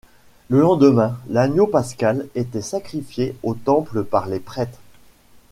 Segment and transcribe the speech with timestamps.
[0.49, 4.79] Le lendemain, l'Agneau pascal était sacrifié au Temple par les prêtres.